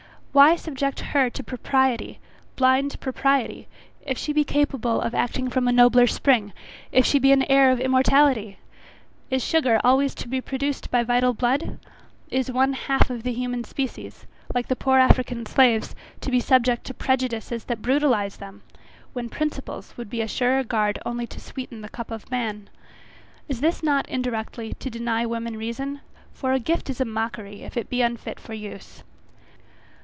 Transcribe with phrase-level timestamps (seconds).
[0.33, 2.21] Why subject her to propriety
[2.55, 3.67] blind propriety,
[4.01, 6.53] if she be capable of acting from a nobler spring,
[6.89, 8.57] if she be an heir of immortality?
[9.29, 11.79] Is sugar always to be produced by vital blood?
[12.29, 14.25] Is one half of the human species,
[14.55, 18.63] like the poor African slaves, to be subject to prejudices that brutalize them,
[19.11, 22.69] when principles would be a surer guard only to sweeten the cup of man?
[23.49, 25.99] Is not this indirectly to deny women reason?
[26.31, 29.03] for a gift is a mockery, if it be unfit for use.